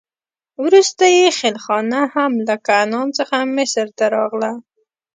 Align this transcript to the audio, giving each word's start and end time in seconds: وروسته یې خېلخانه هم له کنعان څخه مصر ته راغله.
وروسته 0.63 1.03
یې 1.17 1.27
خېلخانه 1.39 2.01
هم 2.15 2.31
له 2.47 2.55
کنعان 2.67 3.07
څخه 3.17 3.35
مصر 3.55 3.87
ته 3.97 4.05
راغله. 4.15 4.51